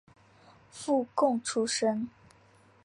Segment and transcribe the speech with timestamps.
[0.71, 2.09] 附贡出身。